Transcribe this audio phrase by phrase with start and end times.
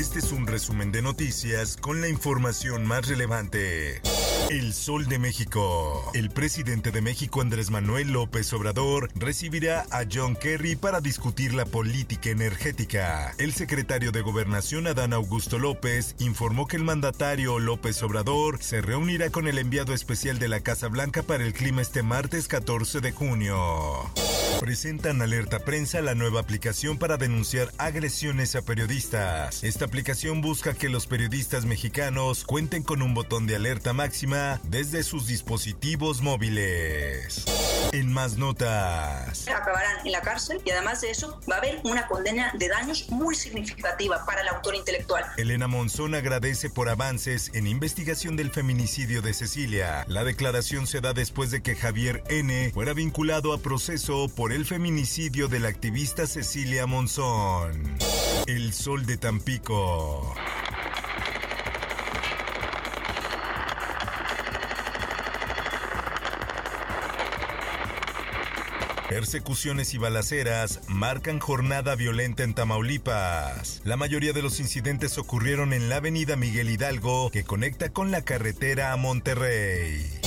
[0.00, 4.00] Este es un resumen de noticias con la información más relevante.
[4.48, 6.10] El Sol de México.
[6.14, 11.66] El presidente de México, Andrés Manuel López Obrador, recibirá a John Kerry para discutir la
[11.66, 13.34] política energética.
[13.36, 19.28] El secretario de Gobernación, Adán Augusto López, informó que el mandatario López Obrador se reunirá
[19.28, 23.12] con el enviado especial de la Casa Blanca para el clima este martes 14 de
[23.12, 24.10] junio.
[24.58, 29.62] Presentan Alerta Prensa la nueva aplicación para denunciar agresiones a periodistas.
[29.62, 35.02] Esta aplicación busca que los periodistas mexicanos cuenten con un botón de alerta máxima desde
[35.02, 37.44] sus dispositivos móviles.
[37.92, 39.46] En más notas.
[39.48, 43.06] Acabarán en la cárcel y además de eso va a haber una condena de daños
[43.10, 45.24] muy significativa para el autor intelectual.
[45.36, 50.04] Elena Monzón agradece por avances en investigación del feminicidio de Cecilia.
[50.08, 52.70] La declaración se da después de que Javier N.
[52.72, 57.96] fuera vinculado a proceso por el feminicidio de la activista Cecilia Monzón.
[58.46, 60.34] El sol de Tampico.
[69.10, 73.82] Persecuciones y balaceras marcan jornada violenta en Tamaulipas.
[73.84, 78.22] La mayoría de los incidentes ocurrieron en la avenida Miguel Hidalgo, que conecta con la
[78.22, 80.19] carretera a Monterrey.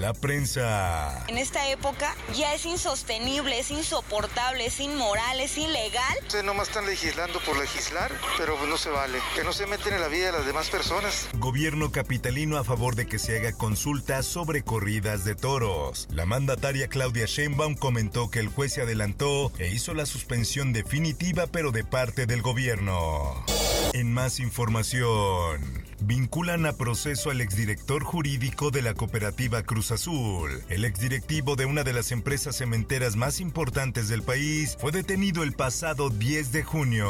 [0.00, 1.26] La prensa.
[1.28, 6.16] En esta época ya es insostenible, es insoportable, es inmoral, es ilegal.
[6.22, 9.18] Ustedes nomás están legislando por legislar, pero no se vale.
[9.34, 11.28] Que no se meten en la vida de las demás personas.
[11.34, 16.08] Gobierno capitalino a favor de que se haga consulta sobre corridas de toros.
[16.10, 21.46] La mandataria Claudia Sheinbaum comentó que el juez se adelantó e hizo la suspensión definitiva,
[21.46, 23.44] pero de parte del gobierno.
[23.92, 30.62] En más información, vinculan a proceso al exdirector jurídico de la cooperativa Cruz Azul.
[30.68, 35.54] El exdirectivo de una de las empresas cementeras más importantes del país fue detenido el
[35.54, 37.08] pasado 10 de junio.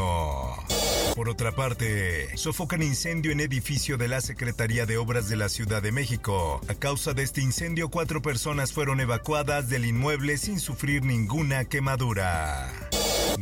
[1.15, 5.83] Por otra parte, sofocan incendio en edificio de la Secretaría de Obras de la Ciudad
[5.83, 6.63] de México.
[6.69, 12.90] A causa de este incendio, cuatro personas fueron evacuadas del inmueble sin sufrir ninguna quemadura.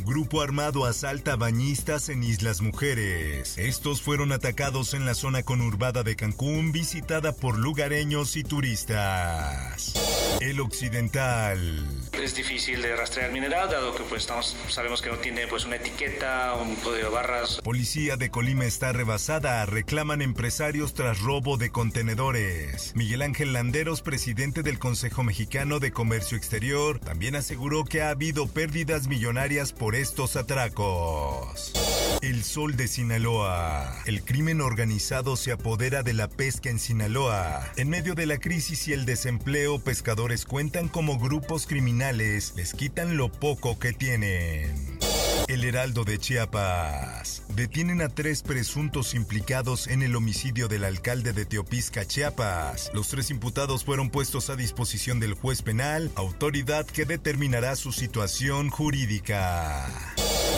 [0.05, 3.57] Grupo armado asalta bañistas en Islas Mujeres.
[3.57, 9.93] Estos fueron atacados en la zona conurbada de Cancún, visitada por lugareños y turistas.
[10.41, 11.85] El Occidental.
[12.13, 15.75] Es difícil de rastrear mineral, dado que pues estamos, sabemos que no tiene pues una
[15.75, 17.59] etiqueta, un código de barras.
[17.61, 22.93] Policía de Colima está rebasada, reclaman empresarios tras robo de contenedores.
[22.95, 28.47] Miguel Ángel Landeros, presidente del Consejo Mexicano de Comercio Exterior, también aseguró que ha habido
[28.47, 31.73] pérdidas millonarias por estos atracos.
[32.21, 33.93] El sol de Sinaloa.
[34.05, 37.71] El crimen organizado se apodera de la pesca en Sinaloa.
[37.75, 43.17] En medio de la crisis y el desempleo, pescadores cuentan como grupos criminales les quitan
[43.17, 44.99] lo poco que tienen.
[45.47, 47.41] El Heraldo de Chiapas.
[47.55, 52.91] Detienen a tres presuntos implicados en el homicidio del alcalde de Teopisca, Chiapas.
[52.93, 58.69] Los tres imputados fueron puestos a disposición del juez penal, autoridad que determinará su situación
[58.69, 59.87] jurídica.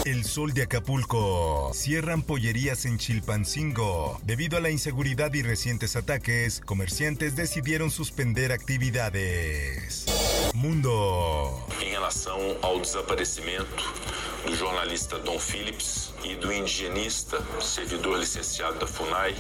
[0.06, 1.72] El sol de Acapulco.
[1.73, 4.19] Cierran pollerías en Chilpancingo.
[4.23, 10.06] Debido a la inseguridad y recientes ataques, comerciantes decidieron suspender actividades.
[10.56, 11.67] Mundo.
[11.79, 13.84] Em relação ao desaparecimento
[14.46, 19.35] do jornalista Dom Phillips e do indigenista, servidor licenciado da FUNAI,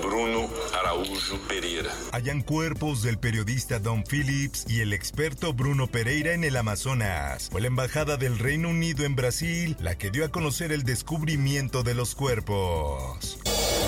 [0.00, 1.90] Bruno Araújo Pereira.
[2.12, 7.48] Hallan cuerpos del periodista Don Phillips y el experto Bruno Pereira en el Amazonas.
[7.50, 11.82] Fue la embajada del Reino Unido en Brasil la que dio a conocer el descubrimiento
[11.82, 13.38] de los cuerpos.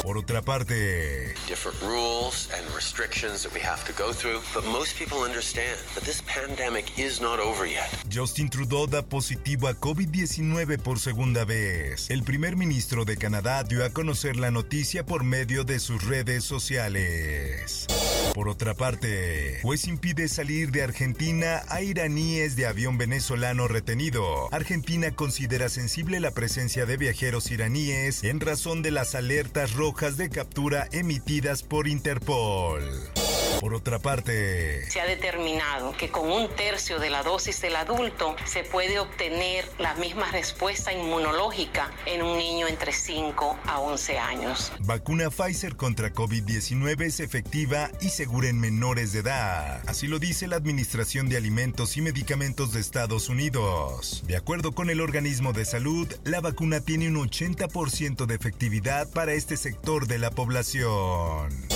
[0.09, 4.97] Por otra parte, different rules and restrictions that we have to go through, but most
[4.99, 7.91] people understand that this pandemic is not over yet.
[8.09, 12.09] Justin Trudeau da positivo a COVID-19 por segunda vez.
[12.09, 16.43] El primer ministro de Canadá dio a conocer la noticia por medio de sus redes
[16.43, 17.87] sociales.
[18.33, 24.49] Por otra parte, juez impide salir de Argentina a iraníes de avión venezolano retenido.
[24.53, 30.31] Argentina considera sensible la presencia de viajeros iraníes en razón de las alertas rojas de
[30.31, 33.18] captura emitidas por Interpol.
[33.61, 38.37] Por otra parte, se ha determinado que con un tercio de la dosis del adulto
[38.45, 44.73] se puede obtener la misma respuesta inmunológica en un niño entre 5 a 11 años.
[44.81, 49.83] Vacuna Pfizer contra COVID-19 es efectiva y segura en menores de edad.
[49.87, 54.23] Así lo dice la Administración de Alimentos y Medicamentos de Estados Unidos.
[54.27, 59.33] De acuerdo con el organismo de salud, la vacuna tiene un 80% de efectividad para
[59.33, 61.69] este sector de la población.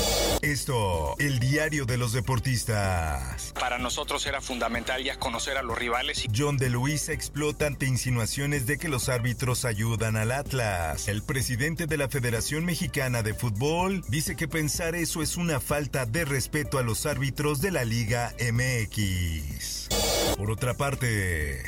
[0.43, 3.53] Esto, el diario de los deportistas.
[3.55, 6.27] Para nosotros era fundamental ya conocer a los rivales.
[6.37, 11.07] John de Luisa explota ante insinuaciones de que los árbitros ayudan al Atlas.
[11.07, 16.07] El presidente de la Federación Mexicana de Fútbol dice que pensar eso es una falta
[16.07, 19.89] de respeto a los árbitros de la Liga MX.
[20.37, 21.63] Por otra parte,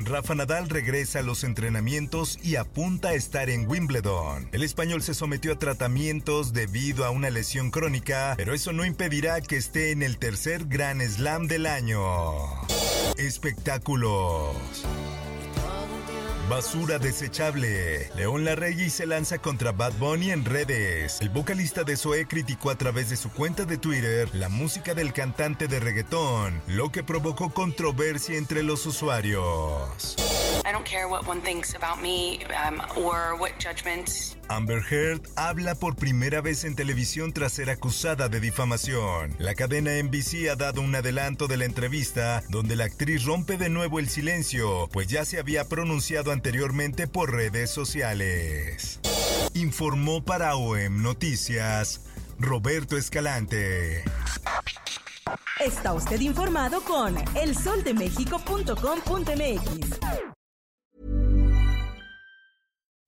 [0.00, 4.48] Rafa Nadal regresa a los entrenamientos y apunta a estar en Wimbledon.
[4.52, 9.40] El español se sometió a tratamientos debido a una lesión crónica, pero eso no impedirá
[9.40, 12.02] que esté en el tercer Gran Slam del año.
[13.16, 14.56] Espectáculos.
[16.52, 18.10] Basura desechable.
[18.14, 21.18] León Larregui se lanza contra Bad Bunny en redes.
[21.22, 25.14] El vocalista de Zoe criticó a través de su cuenta de Twitter la música del
[25.14, 30.14] cantante de reggaetón, lo que provocó controversia entre los usuarios.
[34.48, 39.34] Amber Heard habla por primera vez en televisión tras ser acusada de difamación.
[39.38, 43.70] La cadena NBC ha dado un adelanto de la entrevista donde la actriz rompe de
[43.70, 49.00] nuevo el silencio, pues ya se había pronunciado anteriormente por redes sociales.
[49.54, 52.02] Informó para OEM Noticias
[52.38, 54.04] Roberto Escalante.
[55.60, 60.21] Está usted informado con elsoldemexico.com.mx.